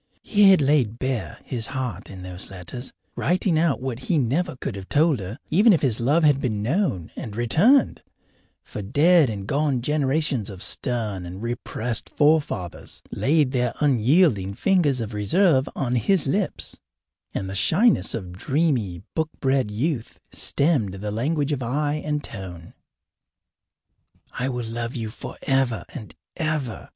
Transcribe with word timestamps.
He 0.23 0.49
had 0.49 0.61
laid 0.61 0.97
bare 0.97 1.37
his 1.43 1.67
heart 1.77 2.09
in 2.09 2.23
those 2.23 2.49
letters, 2.49 2.91
writing 3.15 3.59
out 3.59 3.79
what 3.83 3.99
he 4.09 4.17
never 4.17 4.55
could 4.55 4.75
have 4.75 4.89
told 4.89 5.19
her, 5.19 5.37
even 5.51 5.73
if 5.73 5.83
his 5.83 5.99
love 5.99 6.23
had 6.23 6.41
been 6.41 6.63
known 6.63 7.11
and 7.15 7.35
returned, 7.35 8.01
for 8.63 8.81
dead 8.81 9.29
and 9.29 9.45
gone 9.45 9.79
generations 9.83 10.49
of 10.49 10.63
stern 10.63 11.23
and 11.23 11.43
repressed 11.43 12.09
forefathers 12.15 13.03
laid 13.11 13.51
their 13.51 13.75
unyielding 13.79 14.55
fingers 14.55 15.01
of 15.01 15.13
reserve 15.13 15.69
on 15.75 15.93
his 15.93 16.25
lips, 16.25 16.75
and 17.35 17.47
the 17.47 17.53
shyness 17.53 18.15
of 18.15 18.31
dreamy, 18.35 19.03
book 19.13 19.29
bred 19.39 19.69
youth 19.69 20.19
stemmed 20.31 20.95
the 20.95 21.11
language 21.11 21.51
of 21.51 21.61
eye 21.61 22.01
and 22.03 22.23
tone. 22.23 22.73
I 24.31 24.49
will 24.49 24.65
love 24.65 24.95
you 24.95 25.09
forever 25.11 25.85
and 25.93 26.15
ever. 26.37 26.89